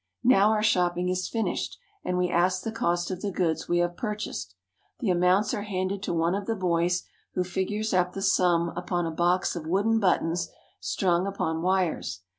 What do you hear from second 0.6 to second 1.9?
shopping is finished,